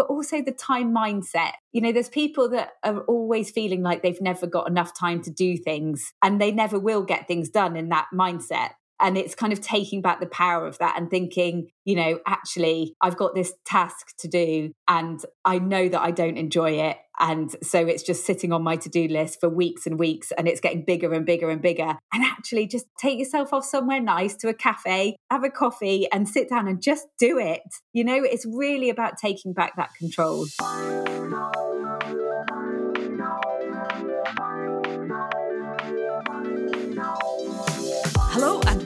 [0.00, 1.52] but also the time mindset.
[1.72, 5.30] You know, there's people that are always feeling like they've never got enough time to
[5.30, 8.70] do things and they never will get things done in that mindset.
[9.00, 12.94] And it's kind of taking back the power of that and thinking, you know, actually,
[13.00, 16.96] I've got this task to do and I know that I don't enjoy it.
[17.18, 20.48] And so it's just sitting on my to do list for weeks and weeks and
[20.48, 21.98] it's getting bigger and bigger and bigger.
[22.12, 26.28] And actually, just take yourself off somewhere nice to a cafe, have a coffee and
[26.28, 27.62] sit down and just do it.
[27.92, 30.46] You know, it's really about taking back that control.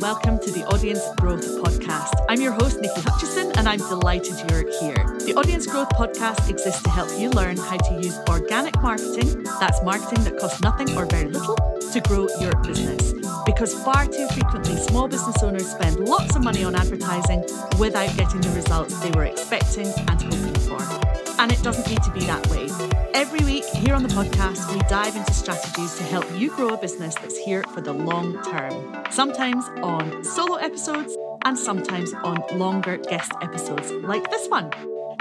[0.05, 2.13] Welcome to the Audience Growth Podcast.
[2.29, 5.03] I'm your host, Niki Hutchison, and I'm delighted you're here.
[5.25, 9.83] The Audience Growth Podcast exists to help you learn how to use organic marketing, that's
[9.83, 11.57] marketing that costs nothing or very little,
[11.91, 13.15] to grow your business.
[13.47, 17.43] Because far too frequently, small business owners spend lots of money on advertising
[17.79, 21.04] without getting the results they were expecting and hoping for.
[21.39, 22.69] And it doesn't need to be that way.
[23.13, 26.77] Every week here on the podcast, we dive into strategies to help you grow a
[26.77, 29.05] business that's here for the long term.
[29.11, 34.71] Sometimes on solo episodes and sometimes on longer guest episodes like this one.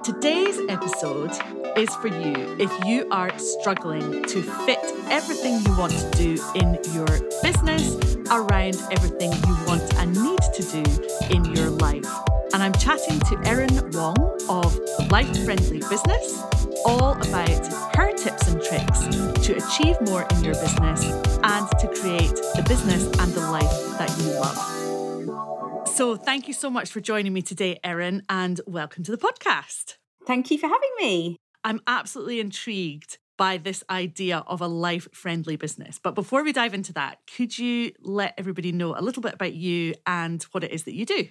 [0.03, 1.31] Today's episode
[1.78, 6.77] is for you if you are struggling to fit everything you want to do in
[6.94, 7.08] your
[7.42, 12.33] business around everything you want and need to do in your life.
[12.64, 14.16] And I'm chatting to Erin Wong
[14.47, 14.80] of
[15.11, 16.42] Life Friendly Business
[16.86, 19.02] all about her tips and tricks
[19.45, 21.03] to achieve more in your business
[21.44, 25.89] and to create the business and the life that you love.
[25.89, 29.98] So, thank you so much for joining me today, Erin, and welcome to the podcast.
[30.25, 31.36] Thank you for having me.
[31.66, 36.00] I'm absolutely intrigued by this idea of a life friendly business.
[36.02, 39.53] But before we dive into that, could you let everybody know a little bit about
[39.53, 41.27] you and what it is that you do?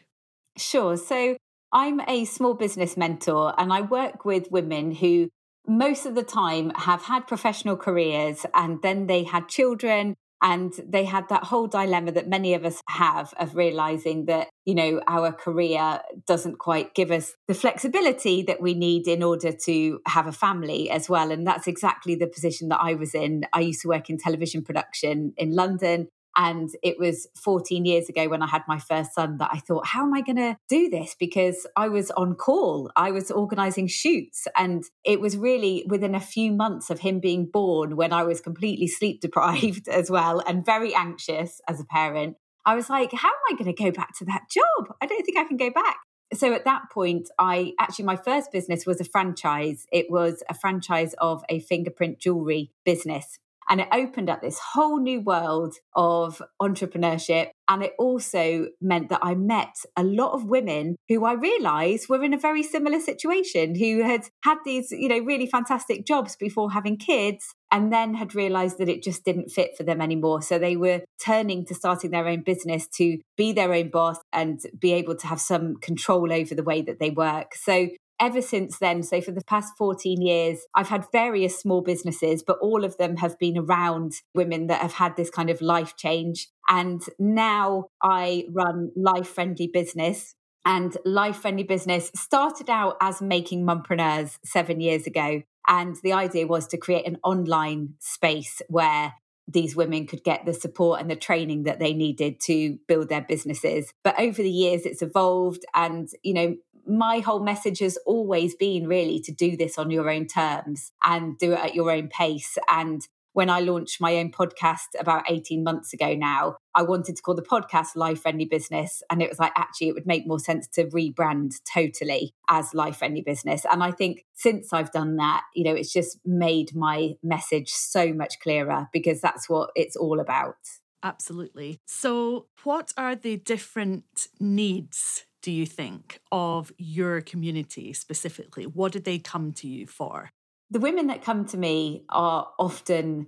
[0.57, 0.97] Sure.
[0.97, 1.37] So,
[1.73, 5.31] I'm a small business mentor and I work with women who
[5.67, 11.05] most of the time have had professional careers and then they had children and they
[11.05, 15.33] had that whole dilemma that many of us have of realizing that, you know, our
[15.33, 20.33] career doesn't quite give us the flexibility that we need in order to have a
[20.33, 21.31] family as well.
[21.31, 23.45] And that's exactly the position that I was in.
[23.53, 26.09] I used to work in television production in London.
[26.37, 29.87] And it was 14 years ago when I had my first son that I thought,
[29.87, 31.15] how am I going to do this?
[31.19, 34.49] Because I was on call, I was organizing shoots.
[34.57, 38.41] And it was really within a few months of him being born when I was
[38.41, 42.37] completely sleep deprived as well and very anxious as a parent.
[42.65, 44.95] I was like, how am I going to go back to that job?
[45.01, 45.97] I don't think I can go back.
[46.35, 49.87] So at that point, I actually, my first business was a franchise.
[49.93, 53.39] It was a franchise of a fingerprint jewelry business.
[53.73, 57.49] And it opened up this whole new world of entrepreneurship.
[57.69, 62.23] And it also meant that I met a lot of women who I realized were
[62.23, 66.71] in a very similar situation, who had had these, you know, really fantastic jobs before
[66.73, 70.43] having kids and then had realized that it just didn't fit for them anymore.
[70.43, 74.61] So they were turning to starting their own business to be their own boss and
[74.79, 77.55] be able to have some control over the way that they work.
[77.55, 77.89] So
[78.23, 82.57] ever since then, so for the past 14 years, I've had various small businesses, but
[82.63, 86.49] all of them have been around women that have had this kind of life change.
[86.69, 90.37] And now I run Life Friendly Business.
[90.65, 95.43] And Life Friendly Business started out as making mumpreneurs seven years ago.
[95.67, 99.15] And the idea was to create an online space where
[99.49, 103.23] these women could get the support and the training that they needed to build their
[103.23, 103.93] businesses.
[104.05, 105.65] But over the years, it's evolved.
[105.75, 106.57] And, you know,
[106.87, 111.39] my whole message has always been really to do this on your own terms and
[111.39, 112.59] do it at your own pace.
[112.69, 117.23] And when I launched my own podcast about 18 months ago now, I wanted to
[117.23, 119.03] call the podcast Life Friendly Business.
[119.11, 122.99] And it was like, actually, it would make more sense to rebrand totally as Life
[122.99, 123.65] Friendly Business.
[123.71, 128.13] And I think since I've done that, you know, it's just made my message so
[128.13, 130.57] much clearer because that's what it's all about.
[131.03, 131.81] Absolutely.
[131.87, 138.65] So, what are the different needs do you think, of your community specifically?
[138.65, 140.31] What did they come to you for?
[140.71, 143.27] The women that come to me are often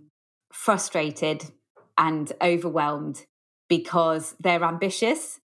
[0.53, 1.45] frustrated
[1.99, 3.25] and overwhelmed
[3.69, 5.41] because they're ambitious.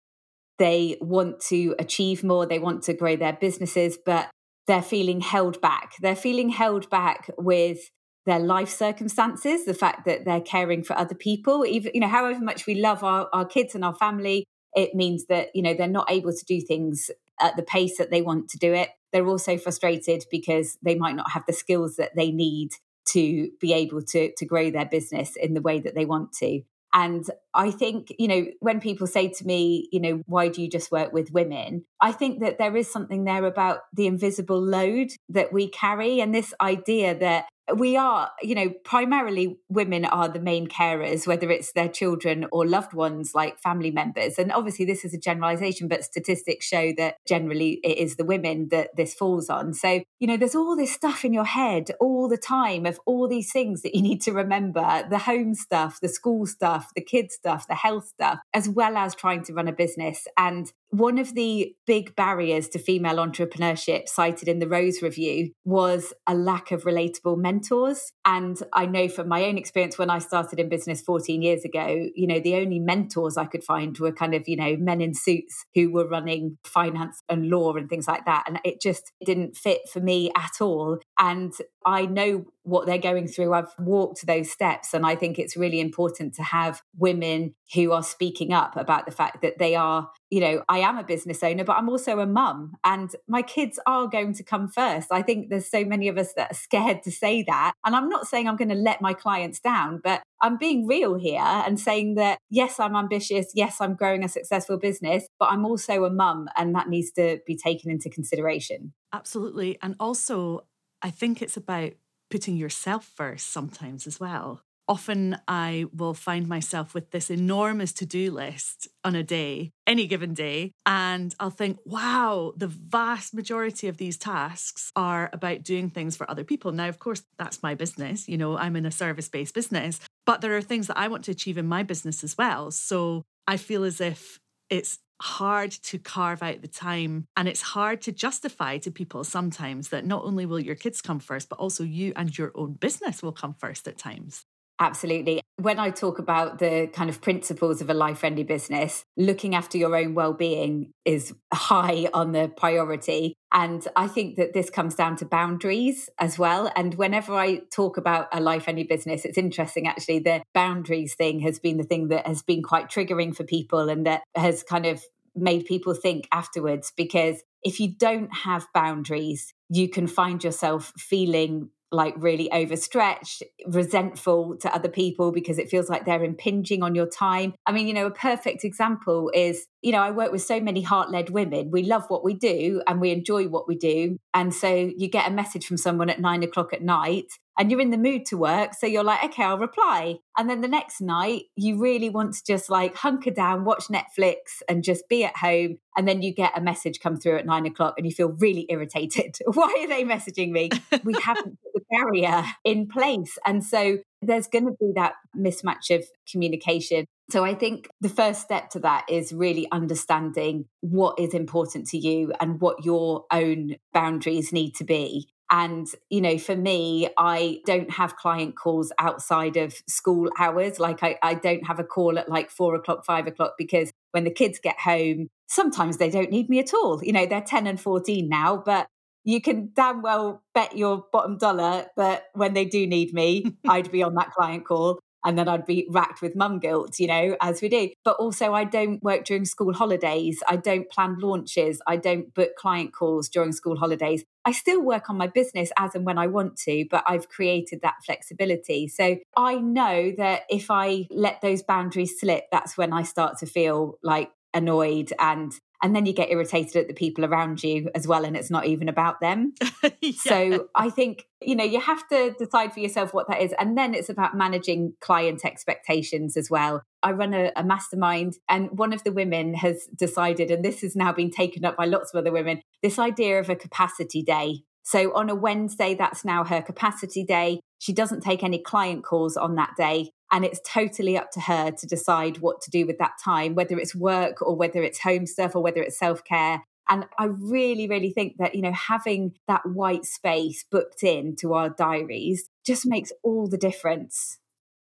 [0.59, 4.29] They want to achieve more, they want to grow their businesses, but
[4.65, 5.93] they're feeling held back.
[6.01, 7.89] They're feeling held back with
[8.25, 12.41] their life circumstances, the fact that they're caring for other people, even, you know, however
[12.41, 14.43] much we love our, our kids and our family,
[14.75, 18.11] it means that you know they're not able to do things at the pace that
[18.11, 21.95] they want to do it they're also frustrated because they might not have the skills
[21.95, 22.71] that they need
[23.05, 26.61] to be able to to grow their business in the way that they want to
[26.93, 30.69] And I think, you know, when people say to me, you know, why do you
[30.69, 31.85] just work with women?
[32.01, 36.33] I think that there is something there about the invisible load that we carry and
[36.33, 41.73] this idea that we are, you know, primarily women are the main carers, whether it's
[41.73, 44.37] their children or loved ones like family members.
[44.37, 48.69] And obviously, this is a generalization, but statistics show that generally it is the women
[48.71, 49.73] that this falls on.
[49.73, 53.27] So, you know, there's all this stuff in your head all the time of all
[53.27, 57.35] these things that you need to remember the home stuff, the school stuff, the kids
[57.35, 60.25] stuff, the health stuff, as well as trying to run a business.
[60.37, 66.13] And one of the big barriers to female entrepreneurship cited in the Rose Review was
[66.25, 68.11] a lack of relatable mentors.
[68.25, 72.07] And I know from my own experience when I started in business 14 years ago,
[72.15, 75.13] you know, the only mentors I could find were kind of, you know, men in
[75.13, 78.43] suits who were running finance and law and things like that.
[78.47, 80.99] And it just didn't fit for me at all.
[81.17, 81.53] And
[81.85, 83.53] I know what they're going through.
[83.53, 84.93] I've walked those steps.
[84.93, 89.11] And I think it's really important to have women who are speaking up about the
[89.11, 92.25] fact that they are, you know, I am a business owner, but I'm also a
[92.25, 95.11] mum and my kids are going to come first.
[95.11, 97.73] I think there's so many of us that are scared to say that.
[97.85, 101.15] And I'm not saying I'm going to let my clients down, but I'm being real
[101.15, 103.47] here and saying that, yes, I'm ambitious.
[103.55, 107.39] Yes, I'm growing a successful business, but I'm also a mum and that needs to
[107.47, 108.93] be taken into consideration.
[109.13, 109.77] Absolutely.
[109.81, 110.65] And also,
[111.01, 111.93] I think it's about
[112.29, 118.05] putting yourself first sometimes as well often I will find myself with this enormous to
[118.05, 120.73] do list on a day, any given day.
[120.85, 126.29] And I'll think, wow, the vast majority of these tasks are about doing things for
[126.29, 126.71] other people.
[126.71, 128.27] Now, of course, that's my business.
[128.27, 131.25] You know, I'm in a service based business, but there are things that I want
[131.25, 132.71] to achieve in my business as well.
[132.71, 134.39] So I feel as if
[134.69, 139.89] it's hard to carve out the time and it's hard to justify to people sometimes
[139.89, 143.23] that not only will your kids come first but also you and your own business
[143.23, 144.45] will come first at times
[144.79, 145.41] Absolutely.
[145.59, 149.77] When I talk about the kind of principles of a life friendly business, looking after
[149.77, 153.33] your own well being is high on the priority.
[153.51, 156.71] And I think that this comes down to boundaries as well.
[156.75, 161.39] And whenever I talk about a life friendly business, it's interesting actually, the boundaries thing
[161.39, 164.85] has been the thing that has been quite triggering for people and that has kind
[164.85, 165.01] of
[165.35, 171.69] made people think afterwards because if you don't have boundaries, you can find yourself feeling
[171.91, 177.05] like really overstretched, resentful to other people because it feels like they're impinging on your
[177.05, 177.53] time.
[177.65, 180.81] I mean, you know, a perfect example is, you know, I work with so many
[180.81, 181.71] heart led women.
[181.71, 184.17] We love what we do and we enjoy what we do.
[184.33, 187.81] And so you get a message from someone at nine o'clock at night and you're
[187.81, 188.73] in the mood to work.
[188.73, 190.17] So you're like, okay, I'll reply.
[190.37, 194.61] And then the next night, you really want to just like hunker down, watch Netflix,
[194.69, 195.77] and just be at home.
[195.95, 198.67] And then you get a message come through at nine o'clock and you feel really
[198.69, 199.37] irritated.
[199.53, 200.69] Why are they messaging me?
[201.03, 203.37] we haven't put the barrier in place.
[203.45, 207.05] And so there's going to be that mismatch of communication.
[207.29, 211.97] So I think the first step to that is really understanding what is important to
[211.97, 215.27] you and what your own boundaries need to be.
[215.49, 220.79] And, you know, for me, I don't have client calls outside of school hours.
[220.79, 224.25] Like, I, I don't have a call at like four o'clock, five o'clock, because when
[224.25, 227.01] the kids get home, sometimes they don't need me at all.
[227.03, 228.87] You know, they're 10 and 14 now, but
[229.23, 233.91] you can damn well bet your bottom dollar that when they do need me, I'd
[233.91, 237.35] be on that client call and then I'd be racked with mum guilt, you know,
[237.41, 237.89] as we do.
[238.05, 240.41] But also, I don't work during school holidays.
[240.47, 241.81] I don't plan launches.
[241.85, 244.23] I don't book client calls during school holidays.
[244.47, 247.81] I still work on my business as and when I want to, but I've created
[247.81, 248.87] that flexibility.
[248.87, 253.45] So I know that if I let those boundaries slip, that's when I start to
[253.45, 258.07] feel like annoyed and and then you get irritated at the people around you as
[258.07, 259.53] well and it's not even about them
[260.01, 260.11] yeah.
[260.17, 263.77] so i think you know you have to decide for yourself what that is and
[263.77, 268.93] then it's about managing client expectations as well i run a, a mastermind and one
[268.93, 272.19] of the women has decided and this has now been taken up by lots of
[272.19, 276.61] other women this idea of a capacity day so on a Wednesday, that's now her
[276.61, 277.59] capacity day.
[277.77, 280.11] She doesn't take any client calls on that day.
[280.31, 283.77] And it's totally up to her to decide what to do with that time, whether
[283.77, 286.63] it's work or whether it's home stuff or whether it's self care.
[286.89, 291.53] And I really, really think that, you know, having that white space booked in to
[291.53, 294.39] our diaries just makes all the difference.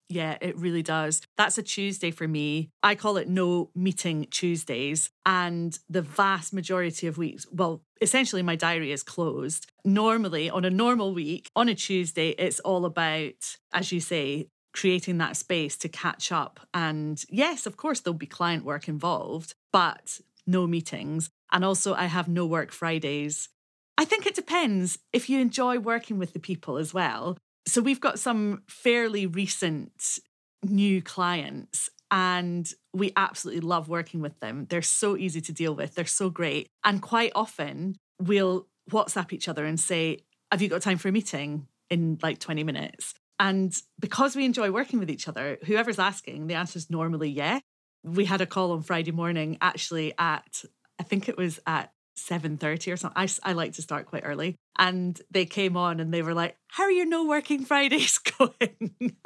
[0.08, 1.22] Yeah, it really does.
[1.36, 2.70] That's a Tuesday for me.
[2.84, 5.10] I call it no meeting Tuesdays.
[5.26, 9.66] And the vast majority of weeks, well, essentially my diary is closed.
[9.84, 15.18] Normally, on a normal week, on a Tuesday, it's all about, as you say, creating
[15.18, 16.60] that space to catch up.
[16.74, 21.30] And yes, of course, there'll be client work involved, but no meetings.
[21.52, 23.50] And also, I have no work Fridays.
[23.98, 27.38] I think it depends if you enjoy working with the people as well.
[27.66, 30.20] So, we've got some fairly recent
[30.64, 34.68] new clients, and we absolutely love working with them.
[34.70, 36.68] They're so easy to deal with, they're so great.
[36.84, 40.20] And quite often we'll WhatsApp each other and say,
[40.52, 43.14] Have you got time for a meeting in like 20 minutes?
[43.40, 47.60] And because we enjoy working with each other, whoever's asking, the answer is normally yeah.
[48.04, 50.64] We had a call on Friday morning, actually at
[51.00, 53.22] I think it was at 7.30 or something.
[53.22, 54.56] I, I like to start quite early.
[54.78, 58.90] And they came on and they were like, how are your no working Fridays going?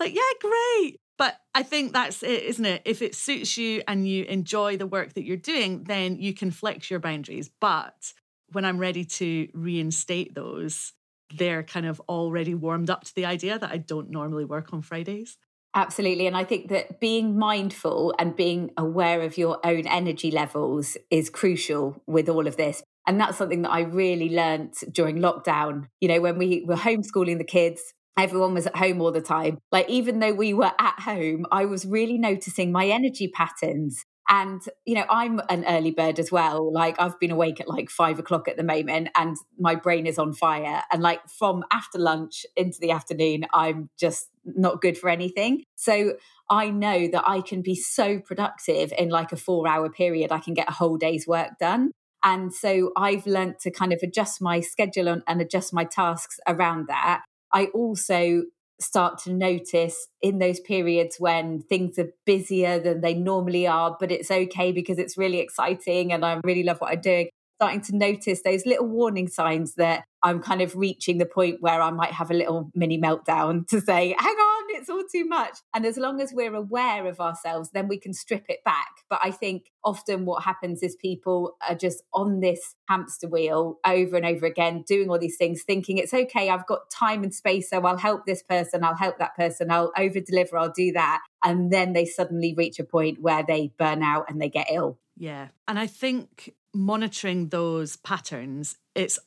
[0.00, 1.00] like, yeah, great.
[1.18, 2.82] But I think that's it, isn't it?
[2.84, 6.50] If it suits you and you enjoy the work that you're doing, then you can
[6.50, 7.50] flex your boundaries.
[7.60, 8.12] But
[8.52, 10.92] when I'm ready to reinstate those,
[11.34, 14.82] they're kind of already warmed up to the idea that I don't normally work on
[14.82, 15.38] Fridays.
[15.74, 16.26] Absolutely.
[16.26, 21.28] And I think that being mindful and being aware of your own energy levels is
[21.28, 22.82] crucial with all of this.
[23.06, 25.88] And that's something that I really learnt during lockdown.
[26.00, 29.58] You know, when we were homeschooling the kids, everyone was at home all the time.
[29.70, 34.04] Like, even though we were at home, I was really noticing my energy patterns.
[34.28, 36.72] And, you know, I'm an early bird as well.
[36.72, 40.18] Like, I've been awake at like five o'clock at the moment and my brain is
[40.18, 40.82] on fire.
[40.90, 45.62] And, like, from after lunch into the afternoon, I'm just not good for anything.
[45.76, 46.14] So,
[46.48, 50.30] I know that I can be so productive in like a four hour period.
[50.32, 51.90] I can get a whole day's work done.
[52.22, 56.88] And so I've learned to kind of adjust my schedule and adjust my tasks around
[56.88, 57.22] that.
[57.52, 58.42] I also
[58.80, 64.12] start to notice in those periods when things are busier than they normally are, but
[64.12, 67.28] it's okay because it's really exciting and I really love what I'm doing.
[67.60, 71.80] Starting to notice those little warning signs that I'm kind of reaching the point where
[71.80, 75.58] I might have a little mini meltdown to say, hang on it's all too much.
[75.74, 78.88] And as long as we're aware of ourselves, then we can strip it back.
[79.08, 84.16] But I think often what happens is people are just on this hamster wheel over
[84.16, 87.70] and over again, doing all these things, thinking it's okay, I've got time and space,
[87.70, 91.22] so I'll help this person, I'll help that person, I'll over deliver, I'll do that.
[91.44, 94.98] And then they suddenly reach a point where they burn out and they get ill.
[95.16, 95.48] Yeah.
[95.66, 99.18] And I think monitoring those patterns, it's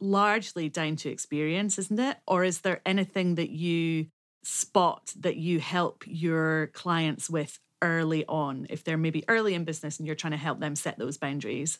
[0.00, 2.16] largely down to experience, isn't it?
[2.26, 4.06] Or is there anything that you
[4.42, 9.98] spot that you help your clients with early on if they're maybe early in business
[9.98, 11.78] and you're trying to help them set those boundaries?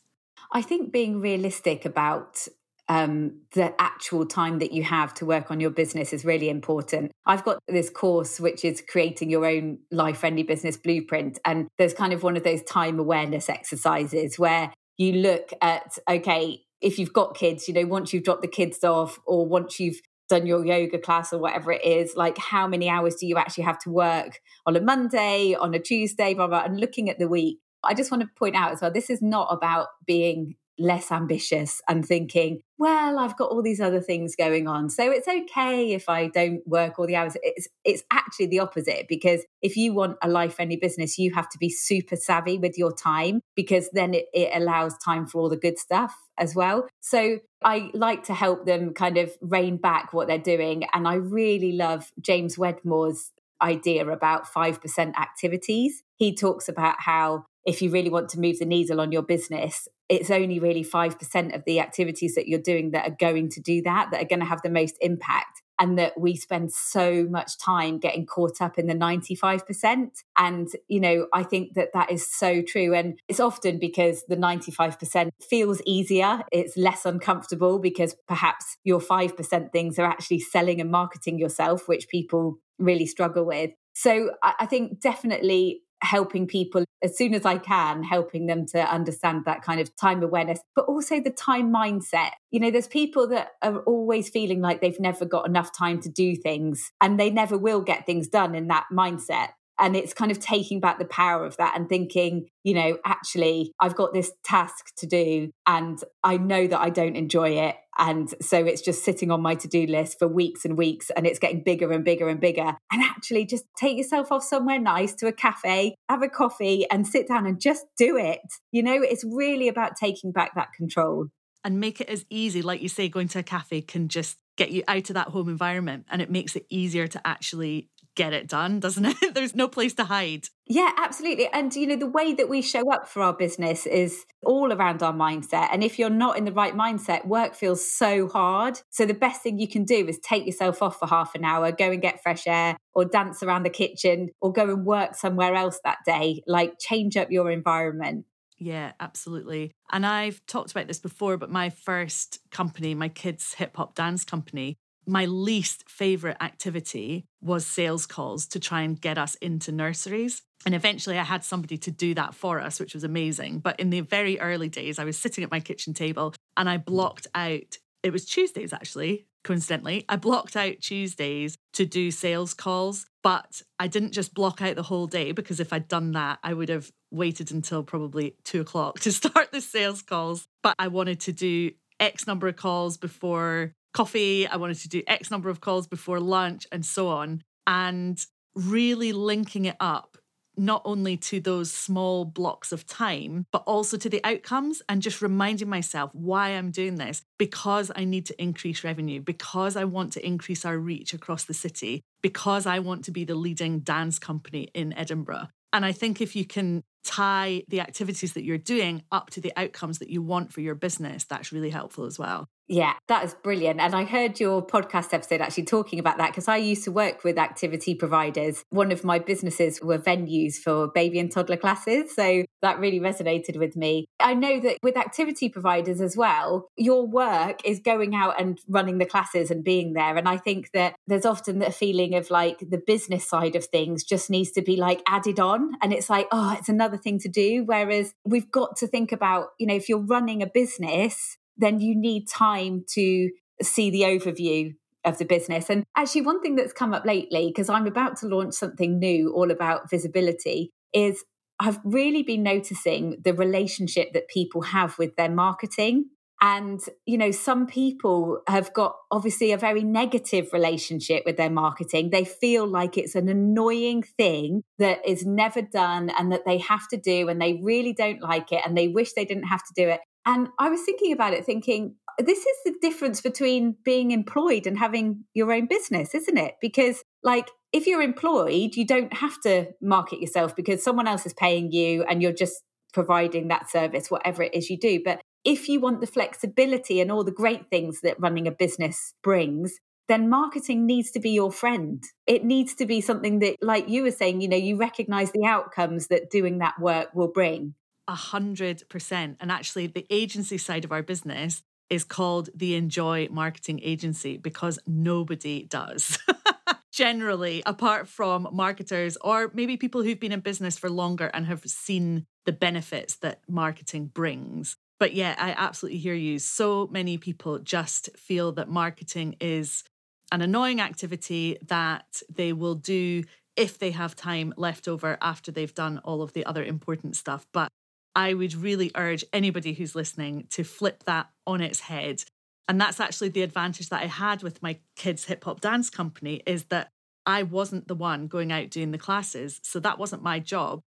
[0.51, 2.47] I think being realistic about
[2.89, 7.13] um, the actual time that you have to work on your business is really important.
[7.25, 11.39] I've got this course which is creating your own life friendly business blueprint.
[11.45, 16.63] And there's kind of one of those time awareness exercises where you look at, okay,
[16.81, 20.01] if you've got kids, you know, once you've dropped the kids off or once you've
[20.33, 23.65] done your yoga class or whatever it is, like how many hours do you actually
[23.65, 27.29] have to work on a Monday, on a Tuesday, blah, blah, and looking at the
[27.29, 27.59] week.
[27.85, 31.83] I just want to point out as well, this is not about being less ambitious
[31.89, 34.91] and thinking, well, I've got all these other things going on.
[34.91, 37.37] So it's okay if I don't work all the hours.
[37.43, 41.49] It's it's actually the opposite because if you want a life friendly business, you have
[41.51, 45.49] to be super savvy with your time because then it, it allows time for all
[45.49, 46.89] the good stuff as well.
[47.01, 50.85] So I like to help them kind of rein back what they're doing.
[50.93, 53.31] And I really love James Wedmore's
[53.63, 56.03] idea about 5% activities.
[56.17, 59.87] He talks about how if you really want to move the needle on your business,
[60.13, 63.81] it's only really 5% of the activities that you're doing that are going to do
[63.81, 65.63] that, that are going to have the most impact.
[65.79, 70.11] And that we spend so much time getting caught up in the 95%.
[70.37, 72.95] And, you know, I think that that is so true.
[72.95, 79.73] And it's often because the 95% feels easier, it's less uncomfortable because perhaps your 5%
[79.73, 83.71] things are actually selling and marketing yourself, which people really struggle with.
[83.95, 89.45] So I think definitely helping people as soon as I can, helping them to understand
[89.47, 92.31] that kind of time awareness, but also the time mindset.
[92.51, 96.09] You know, there's people that are always feeling like they've never got enough time to
[96.09, 99.51] do things and they never will get things done in that mindset.
[99.79, 103.73] And it's kind of taking back the power of that and thinking, you know, actually,
[103.81, 107.77] I've got this task to do and I know that I don't enjoy it.
[107.99, 111.27] And so it's just sitting on my to do list for weeks and weeks and
[111.27, 112.77] it's getting bigger and bigger and bigger.
[112.91, 117.07] And actually, just take yourself off somewhere nice to a cafe, have a coffee and
[117.07, 118.41] sit down and just do it.
[118.71, 121.27] You know, it's really about taking back that control.
[121.65, 124.71] And make it as easy, like you say, going to a cafe can just get
[124.71, 128.49] you out of that home environment and it makes it easier to actually get it
[128.49, 129.17] done, doesn't it?
[129.35, 130.49] There's no place to hide.
[130.67, 131.49] Yeah, absolutely.
[131.53, 135.03] And, you know, the way that we show up for our business is all around
[135.03, 135.69] our mindset.
[135.73, 138.81] And if you're not in the right mindset, work feels so hard.
[138.91, 141.73] So the best thing you can do is take yourself off for half an hour,
[141.73, 145.55] go and get fresh air, or dance around the kitchen, or go and work somewhere
[145.55, 146.43] else that day.
[146.47, 148.27] Like, change up your environment.
[148.63, 149.73] Yeah, absolutely.
[149.91, 154.25] And I've talked about this before, but my first company, my kids' hip hop dance
[154.25, 160.43] company, my least favorite activity was sales calls to try and get us into nurseries.
[160.65, 163.59] And eventually I had somebody to do that for us, which was amazing.
[163.59, 166.77] But in the very early days, I was sitting at my kitchen table and I
[166.77, 170.05] blocked out, it was Tuesdays actually, coincidentally.
[170.09, 174.83] I blocked out Tuesdays to do sales calls, but I didn't just block out the
[174.85, 179.01] whole day because if I'd done that, I would have waited until probably two o'clock
[179.01, 180.47] to start the sales calls.
[180.63, 184.47] But I wanted to do X number of calls before coffee.
[184.47, 187.43] I wanted to do X number of calls before lunch and so on.
[187.67, 190.17] And really linking it up
[190.57, 195.23] not only to those small blocks of time, but also to the outcomes and just
[195.23, 200.13] reminding myself why I'm doing this because I need to increase revenue, because I want
[200.15, 204.19] to increase our reach across the city, because I want to be the leading dance
[204.19, 205.49] company in Edinburgh.
[205.73, 209.53] And I think if you can tie the activities that you're doing up to the
[209.57, 212.49] outcomes that you want for your business, that's really helpful as well.
[212.69, 213.81] Yeah, that is brilliant.
[213.81, 217.23] And I heard your podcast episode actually talking about that because I used to work
[217.23, 218.65] with activity providers.
[218.71, 222.15] One of my businesses were venues for baby and toddler classes.
[222.15, 224.07] So that really resonated with me.
[224.21, 228.99] I know that with activity providers as well, your work is going out and running
[228.99, 230.17] the classes and being there.
[230.17, 234.05] And I think that there's often a feeling of like the business side of things
[234.05, 235.73] just needs to be like added on.
[235.83, 237.65] And it's like, oh, it's another thing to do.
[237.65, 241.95] Whereas we've got to think about, you know, if you're running a business, then you
[241.95, 243.31] need time to
[243.63, 245.69] see the overview of the business.
[245.69, 249.33] And actually, one thing that's come up lately, because I'm about to launch something new
[249.33, 251.25] all about visibility, is
[251.59, 256.07] I've really been noticing the relationship that people have with their marketing.
[256.45, 262.11] And, you know, some people have got obviously a very negative relationship with their marketing.
[262.11, 266.89] They feel like it's an annoying thing that is never done and that they have
[266.89, 269.73] to do, and they really don't like it and they wish they didn't have to
[269.77, 270.01] do it.
[270.27, 274.77] And I was thinking about it, thinking, this is the difference between being employed and
[274.77, 276.55] having your own business, isn't it?
[276.61, 281.35] Because, like, if you're employed, you don't have to market yourself because someone else is
[281.35, 285.01] paying you and you're just providing that service, whatever it is you do.
[285.05, 289.15] But if you want the flexibility and all the great things that running a business
[289.23, 292.03] brings, then marketing needs to be your friend.
[292.27, 295.47] It needs to be something that, like you were saying, you know, you recognize the
[295.47, 297.75] outcomes that doing that work will bring.
[298.09, 299.37] A hundred percent.
[299.41, 304.79] And actually, the agency side of our business is called the Enjoy Marketing Agency because
[304.87, 306.19] nobody does.
[306.93, 311.65] Generally, apart from marketers or maybe people who've been in business for longer and have
[311.65, 314.77] seen the benefits that marketing brings.
[315.03, 316.39] But yeah, I absolutely hear you.
[316.39, 319.83] So many people just feel that marketing is
[320.31, 323.25] an annoying activity that they will do
[323.57, 327.49] if they have time left over after they've done all of the other important stuff.
[327.53, 327.69] But
[328.15, 332.23] I would really urge anybody who's listening to flip that on its head.
[332.69, 336.45] And that's actually the advantage that I had with my kids' hip hop dance company
[336.47, 336.91] is that
[337.27, 339.59] I wasn't the one going out doing the classes.
[339.65, 340.79] So that wasn't my job.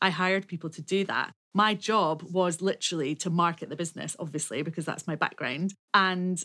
[0.00, 1.32] I hired people to do that.
[1.54, 5.74] My job was literally to market the business, obviously, because that's my background.
[5.94, 6.42] And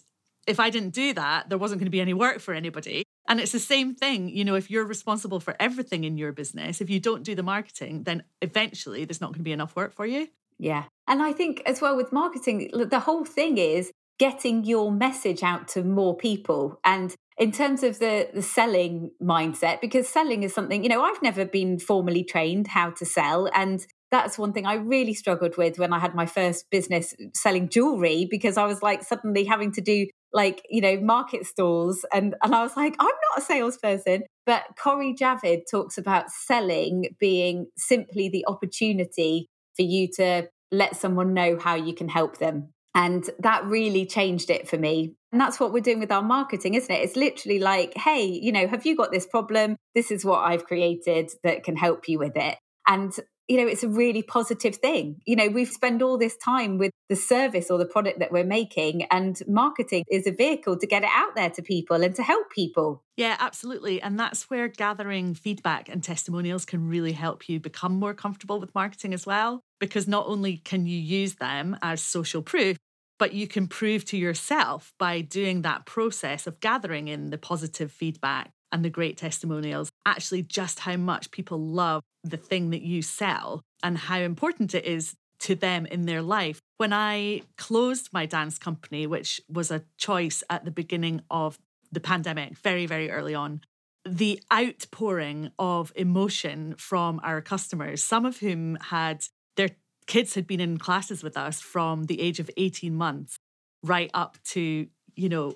[0.47, 3.03] if I didn't do that, there wasn't going to be any work for anybody.
[3.27, 6.81] And it's the same thing, you know, if you're responsible for everything in your business,
[6.81, 9.93] if you don't do the marketing, then eventually there's not going to be enough work
[9.93, 10.27] for you.
[10.57, 10.85] Yeah.
[11.07, 15.67] And I think as well with marketing, the whole thing is getting your message out
[15.69, 16.79] to more people.
[16.83, 21.21] And in terms of the the selling mindset, because selling is something, you know, I've
[21.21, 23.49] never been formally trained how to sell.
[23.53, 27.69] And that's one thing I really struggled with when I had my first business selling
[27.69, 32.05] jewelry because I was like suddenly having to do like, you know, market stalls.
[32.13, 34.23] And, and I was like, I'm not a salesperson.
[34.45, 41.33] But Corey Javid talks about selling being simply the opportunity for you to let someone
[41.33, 42.69] know how you can help them.
[42.95, 45.15] And that really changed it for me.
[45.31, 47.03] And that's what we're doing with our marketing, isn't it?
[47.03, 49.75] It's literally like, hey, you know, have you got this problem?
[49.93, 52.57] This is what I've created that can help you with it.
[52.87, 53.13] And
[53.49, 55.19] you know, it's a really positive thing.
[55.25, 58.45] You know, we've spent all this time with the service or the product that we're
[58.45, 62.21] making, and marketing is a vehicle to get it out there to people and to
[62.21, 63.03] help people.
[63.17, 64.01] Yeah, absolutely.
[64.01, 68.73] And that's where gathering feedback and testimonials can really help you become more comfortable with
[68.75, 69.61] marketing as well.
[69.79, 72.77] Because not only can you use them as social proof,
[73.17, 77.91] but you can prove to yourself by doing that process of gathering in the positive
[77.91, 83.01] feedback and the great testimonials actually just how much people love the thing that you
[83.01, 86.59] sell and how important it is to them in their life.
[86.77, 91.57] When I closed my dance company, which was a choice at the beginning of
[91.91, 93.61] the pandemic, very, very early on,
[94.05, 99.69] the outpouring of emotion from our customers, some of whom had their
[100.07, 103.37] kids had been in classes with us from the age of 18 months
[103.83, 105.55] right up to, you know,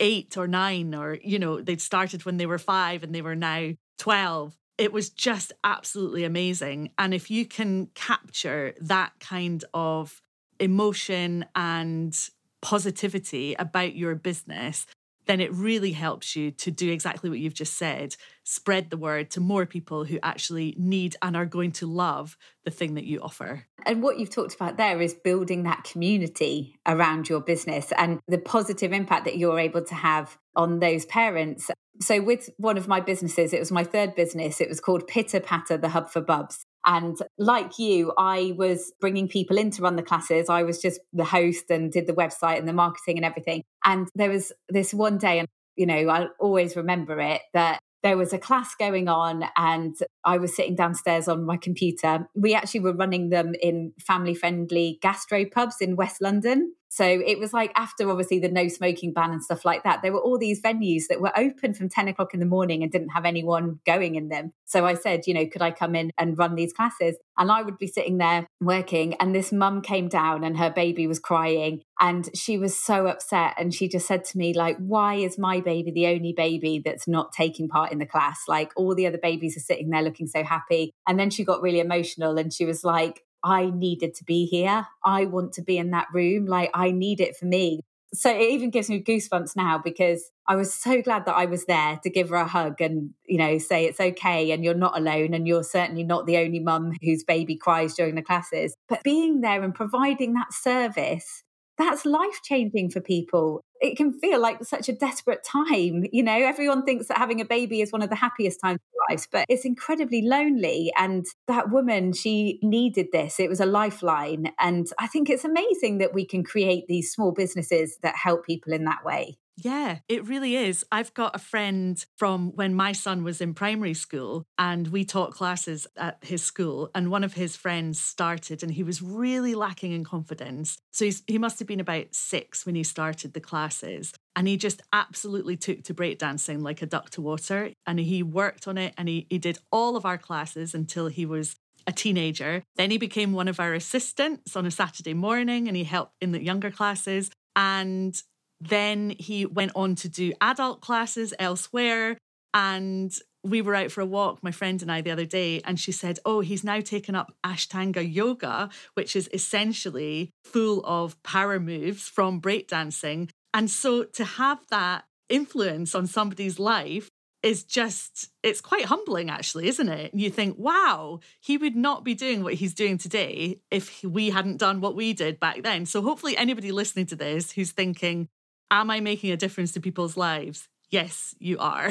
[0.00, 3.36] eight or nine, or, you know, they'd started when they were five and they were
[3.36, 4.56] now 12.
[4.76, 6.90] It was just absolutely amazing.
[6.98, 10.22] And if you can capture that kind of
[10.60, 12.16] emotion and
[12.60, 14.86] positivity about your business,
[15.28, 19.30] then it really helps you to do exactly what you've just said spread the word
[19.30, 23.20] to more people who actually need and are going to love the thing that you
[23.20, 23.66] offer.
[23.84, 28.38] And what you've talked about there is building that community around your business and the
[28.38, 31.70] positive impact that you're able to have on those parents.
[32.00, 35.40] So, with one of my businesses, it was my third business, it was called Pitter
[35.40, 36.64] Patter, the Hub for Bubs.
[36.88, 40.48] And like you, I was bringing people in to run the classes.
[40.48, 43.62] I was just the host and did the website and the marketing and everything.
[43.84, 48.16] And there was this one day, and you know, I'll always remember it that there
[48.16, 49.94] was a class going on and
[50.28, 52.28] I was sitting downstairs on my computer.
[52.34, 56.74] We actually were running them in family friendly gastro pubs in West London.
[56.90, 60.12] So it was like after obviously the no smoking ban and stuff like that, there
[60.12, 63.10] were all these venues that were open from 10 o'clock in the morning and didn't
[63.10, 64.52] have anyone going in them.
[64.64, 67.16] So I said, you know, could I come in and run these classes?
[67.38, 71.06] And I would be sitting there working, and this mum came down and her baby
[71.06, 71.82] was crying.
[72.00, 73.54] And she was so upset.
[73.58, 77.06] And she just said to me, like, why is my baby the only baby that's
[77.06, 78.42] not taking part in the class?
[78.48, 80.92] Like, all the other babies are sitting there looking so happy.
[81.06, 84.86] And then she got really emotional and she was like, I needed to be here.
[85.04, 86.46] I want to be in that room.
[86.46, 87.80] Like, I need it for me.
[88.14, 91.66] So it even gives me goosebumps now because I was so glad that I was
[91.66, 94.96] there to give her a hug and, you know, say it's okay and you're not
[94.96, 98.74] alone and you're certainly not the only mum whose baby cries during the classes.
[98.88, 101.44] But being there and providing that service
[101.78, 103.62] that's life changing for people.
[103.80, 106.04] It can feel like such a desperate time.
[106.12, 109.14] You know, everyone thinks that having a baby is one of the happiest times of
[109.14, 110.92] life, but it's incredibly lonely.
[110.96, 113.38] And that woman, she needed this.
[113.38, 114.52] It was a lifeline.
[114.58, 118.72] And I think it's amazing that we can create these small businesses that help people
[118.72, 119.38] in that way.
[119.60, 120.84] Yeah, it really is.
[120.92, 125.32] I've got a friend from when my son was in primary school, and we taught
[125.32, 126.90] classes at his school.
[126.94, 130.78] And one of his friends started, and he was really lacking in confidence.
[130.92, 134.12] So he must have been about six when he started the classes.
[134.36, 137.72] And he just absolutely took to breakdancing like a duck to water.
[137.84, 141.26] And he worked on it and he, he did all of our classes until he
[141.26, 141.56] was
[141.88, 142.62] a teenager.
[142.76, 146.30] Then he became one of our assistants on a Saturday morning and he helped in
[146.30, 147.30] the younger classes.
[147.56, 148.20] And
[148.60, 152.18] then he went on to do adult classes elsewhere.
[152.54, 155.78] And we were out for a walk, my friend and I, the other day, and
[155.78, 161.60] she said, Oh, he's now taken up Ashtanga yoga, which is essentially full of power
[161.60, 163.30] moves from breakdancing.
[163.54, 167.08] And so to have that influence on somebody's life
[167.42, 170.12] is just, it's quite humbling, actually, isn't it?
[170.12, 174.56] You think, wow, he would not be doing what he's doing today if we hadn't
[174.56, 175.86] done what we did back then.
[175.86, 178.28] So hopefully, anybody listening to this who's thinking,
[178.70, 180.68] Am I making a difference to people's lives?
[180.90, 181.90] Yes, you are.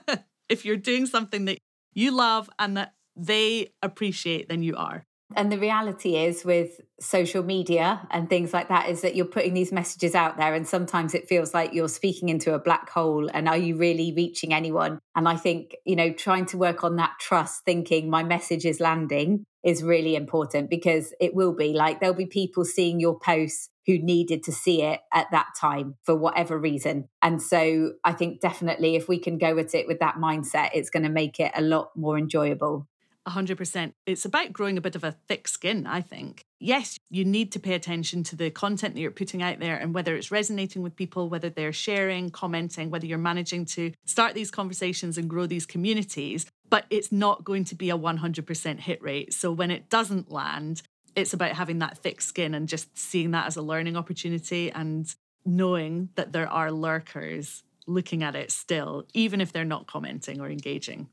[0.48, 1.58] if you're doing something that
[1.94, 5.04] you love and that they appreciate, then you are.
[5.36, 9.52] And the reality is with social media and things like that is that you're putting
[9.52, 13.28] these messages out there and sometimes it feels like you're speaking into a black hole
[13.34, 14.98] and are you really reaching anyone?
[15.14, 18.80] And I think, you know, trying to work on that trust thinking my message is
[18.80, 23.68] landing is really important because it will be like there'll be people seeing your posts
[23.88, 27.08] who needed to see it at that time for whatever reason.
[27.22, 30.90] And so I think definitely if we can go at it with that mindset, it's
[30.90, 32.86] going to make it a lot more enjoyable.
[33.26, 33.92] 100%.
[34.06, 36.44] It's about growing a bit of a thick skin, I think.
[36.60, 39.94] Yes, you need to pay attention to the content that you're putting out there and
[39.94, 44.50] whether it's resonating with people, whether they're sharing, commenting, whether you're managing to start these
[44.50, 46.46] conversations and grow these communities.
[46.68, 49.32] But it's not going to be a 100% hit rate.
[49.32, 50.82] So when it doesn't land,
[51.18, 55.14] it's about having that thick skin and just seeing that as a learning opportunity and
[55.44, 60.48] knowing that there are lurkers looking at it still, even if they're not commenting or
[60.48, 61.08] engaging.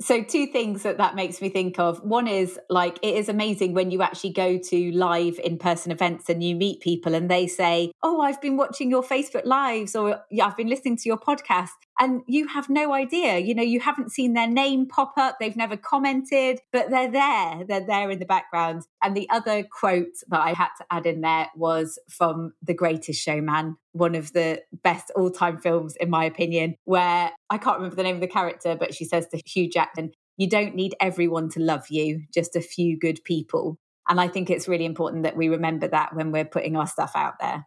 [0.00, 2.02] So two things that that makes me think of.
[2.02, 6.30] One is like it is amazing when you actually go to live in person events
[6.30, 10.22] and you meet people and they say oh i've been watching your facebook lives or
[10.42, 14.10] i've been listening to your podcast and you have no idea you know you haven't
[14.10, 18.24] seen their name pop up they've never commented but they're there they're there in the
[18.24, 18.82] background.
[19.02, 23.22] And the other quote that i had to add in there was from the greatest
[23.22, 28.02] showman one of the best all-time films in my opinion where i can't remember the
[28.02, 31.60] name of the character but she says to hugh jackman you don't need everyone to
[31.60, 33.76] love you just a few good people.
[34.08, 37.12] And i think it's really important that we remember that when we're putting our stuff
[37.14, 37.66] out there.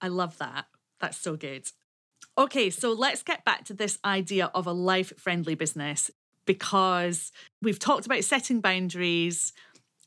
[0.00, 0.66] I love that.
[1.00, 1.68] That's so good
[2.38, 6.08] Okay, so let's get back to this idea of a life friendly business
[6.46, 9.52] because we've talked about setting boundaries.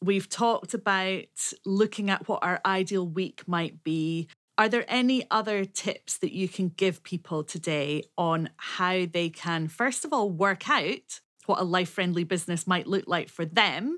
[0.02, 1.26] We've talked about
[1.66, 4.30] looking at what our ideal week might be.
[4.58, 9.68] Are there any other tips that you can give people today on how they can,
[9.68, 13.98] first of all, work out what a life friendly business might look like for them?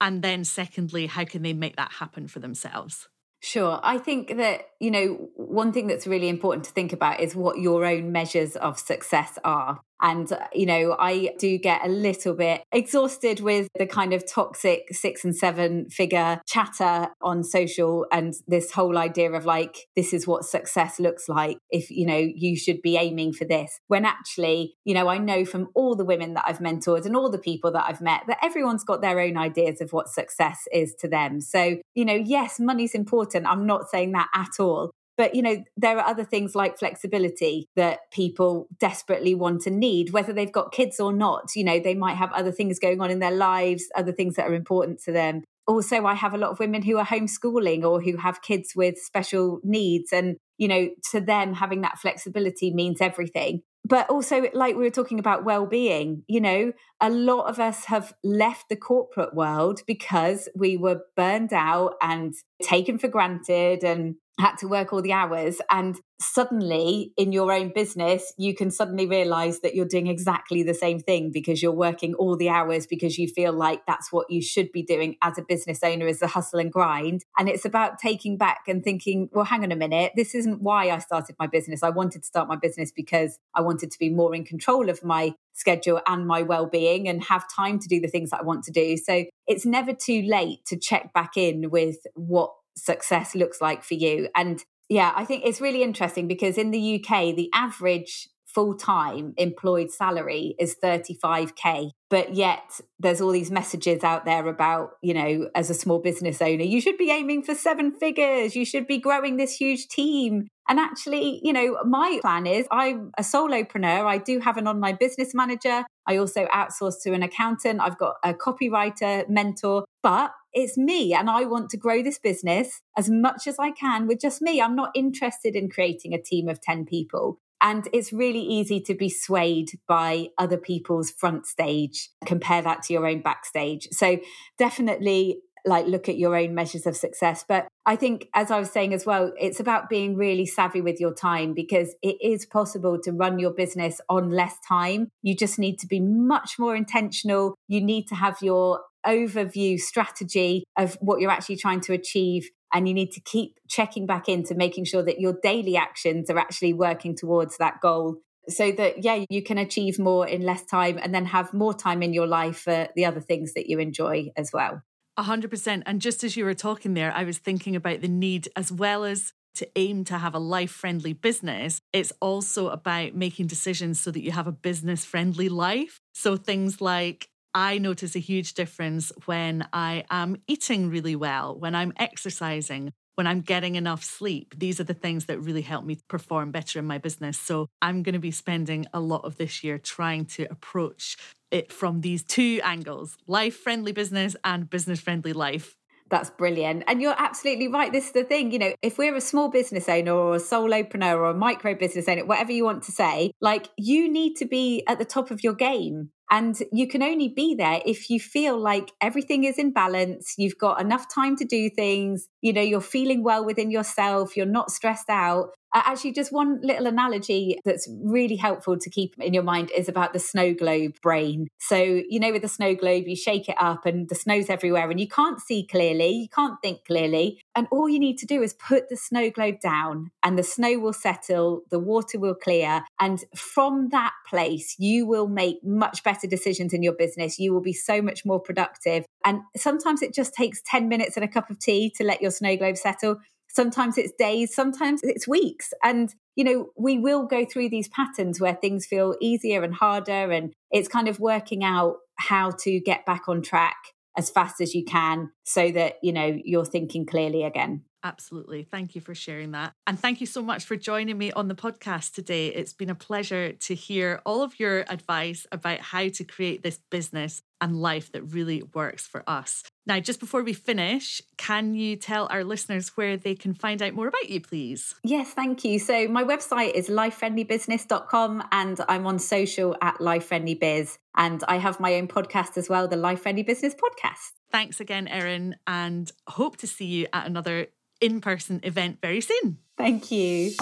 [0.00, 3.08] And then, secondly, how can they make that happen for themselves?
[3.44, 3.80] Sure.
[3.82, 7.58] I think that, you know, one thing that's really important to think about is what
[7.58, 9.80] your own measures of success are.
[10.02, 14.30] And, uh, you know, I do get a little bit exhausted with the kind of
[14.30, 20.12] toxic six and seven figure chatter on social and this whole idea of like, this
[20.12, 21.56] is what success looks like.
[21.70, 23.78] If, you know, you should be aiming for this.
[23.86, 27.30] When actually, you know, I know from all the women that I've mentored and all
[27.30, 30.94] the people that I've met that everyone's got their own ideas of what success is
[30.98, 31.40] to them.
[31.40, 33.46] So, you know, yes, money's important.
[33.46, 34.90] I'm not saying that at all.
[35.16, 40.10] But, you know, there are other things like flexibility that people desperately want and need,
[40.10, 41.50] whether they've got kids or not.
[41.54, 44.48] You know, they might have other things going on in their lives, other things that
[44.48, 45.42] are important to them.
[45.66, 48.98] Also, I have a lot of women who are homeschooling or who have kids with
[48.98, 50.12] special needs.
[50.12, 54.90] And, you know, to them, having that flexibility means everything but also like we were
[54.90, 60.48] talking about well-being you know a lot of us have left the corporate world because
[60.54, 65.60] we were burned out and taken for granted and had to work all the hours
[65.70, 70.74] and suddenly in your own business you can suddenly realize that you're doing exactly the
[70.74, 74.42] same thing because you're working all the hours because you feel like that's what you
[74.42, 77.24] should be doing as a business owner is the hustle and grind.
[77.38, 80.90] And it's about taking back and thinking well hang on a minute this isn't why
[80.90, 81.84] I started my business.
[81.84, 85.04] I wanted to start my business because I wanted to be more in control of
[85.04, 88.64] my schedule and my well-being and have time to do the things that I want
[88.64, 88.96] to do.
[88.96, 93.94] So it's never too late to check back in with what success looks like for
[93.94, 94.28] you.
[94.34, 99.32] And yeah, I think it's really interesting because in the UK, the average full time
[99.36, 101.90] employed salary is 35K.
[102.10, 106.42] But yet there's all these messages out there about, you know, as a small business
[106.42, 110.48] owner, you should be aiming for seven figures, you should be growing this huge team.
[110.68, 114.04] And actually, you know, my plan is I'm a solopreneur.
[114.04, 115.84] I do have an online business manager.
[116.06, 117.80] I also outsource to an accountant.
[117.80, 122.80] I've got a copywriter mentor, but it's me and I want to grow this business
[122.96, 124.60] as much as I can with just me.
[124.60, 127.38] I'm not interested in creating a team of 10 people.
[127.60, 132.10] And it's really easy to be swayed by other people's front stage.
[132.26, 133.86] Compare that to your own backstage.
[133.92, 134.18] So
[134.58, 137.44] definitely like look at your own measures of success.
[137.46, 141.00] But I think, as I was saying as well, it's about being really savvy with
[141.00, 145.08] your time because it is possible to run your business on less time.
[145.22, 147.54] You just need to be much more intentional.
[147.68, 152.88] You need to have your overview strategy of what you're actually trying to achieve and
[152.88, 156.72] you need to keep checking back into making sure that your daily actions are actually
[156.72, 158.16] working towards that goal
[158.48, 162.02] so that yeah you can achieve more in less time and then have more time
[162.02, 164.82] in your life for the other things that you enjoy as well
[165.16, 168.48] a 100% and just as you were talking there i was thinking about the need
[168.56, 173.46] as well as to aim to have a life friendly business, it's also about making
[173.46, 176.00] decisions so that you have a business friendly life.
[176.14, 181.74] So things like I notice a huge difference when I am eating really well, when
[181.74, 184.54] I'm exercising, when I'm getting enough sleep.
[184.56, 187.38] These are the things that really help me perform better in my business.
[187.38, 191.16] So I'm going to be spending a lot of this year trying to approach
[191.50, 195.76] it from these two angles life friendly business and business friendly life.
[196.12, 196.84] That's brilliant.
[196.88, 197.90] And you're absolutely right.
[197.90, 201.16] This is the thing, you know, if we're a small business owner or a solopreneur
[201.16, 204.84] or a micro business owner, whatever you want to say, like you need to be
[204.86, 206.10] at the top of your game.
[206.30, 210.58] And you can only be there if you feel like everything is in balance, you've
[210.58, 214.70] got enough time to do things, you know, you're feeling well within yourself, you're not
[214.70, 215.50] stressed out.
[215.74, 220.12] Actually, just one little analogy that's really helpful to keep in your mind is about
[220.12, 221.48] the snow globe brain.
[221.60, 224.90] So, you know, with the snow globe, you shake it up and the snow's everywhere
[224.90, 227.40] and you can't see clearly, you can't think clearly.
[227.54, 230.78] And all you need to do is put the snow globe down and the snow
[230.78, 232.84] will settle, the water will clear.
[233.00, 237.38] And from that place, you will make much better decisions in your business.
[237.38, 239.04] You will be so much more productive.
[239.24, 242.30] And sometimes it just takes 10 minutes and a cup of tea to let your
[242.30, 243.16] snow globe settle.
[243.48, 245.72] Sometimes it's days, sometimes it's weeks.
[245.82, 250.30] And, you know, we will go through these patterns where things feel easier and harder.
[250.30, 253.76] And it's kind of working out how to get back on track
[254.16, 257.84] as fast as you can so that, you know, you're thinking clearly again.
[258.04, 258.64] Absolutely.
[258.64, 259.74] Thank you for sharing that.
[259.86, 262.48] And thank you so much for joining me on the podcast today.
[262.48, 266.80] It's been a pleasure to hear all of your advice about how to create this
[266.90, 269.62] business and life that really works for us.
[269.86, 273.94] Now, just before we finish, can you tell our listeners where they can find out
[273.94, 274.94] more about you, please?
[275.04, 275.78] Yes, thank you.
[275.78, 280.98] So, my website is lifefriendlybusiness.com and I'm on social at lifefriendlybiz.
[281.16, 284.32] And I have my own podcast as well, the Life Friendly Business Podcast.
[284.50, 287.68] Thanks again, Erin, and hope to see you at another
[288.00, 289.58] in person event very soon.
[289.78, 290.52] Thank you.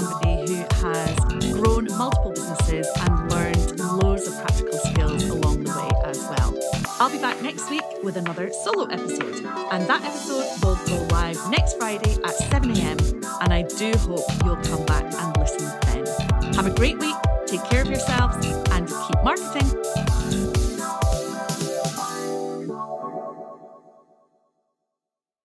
[0.00, 1.16] Somebody who has
[1.52, 6.54] grown multiple businesses and learned loads of practical skills along the way as well.
[7.00, 11.38] I'll be back next week with another solo episode, and that episode will go live
[11.50, 13.24] next Friday at 7am.
[13.42, 16.54] And I do hope you'll come back and listen then.
[16.54, 18.36] Have a great week, take care of yourselves,
[18.70, 20.07] and keep marketing.